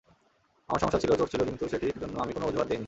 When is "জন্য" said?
2.01-2.15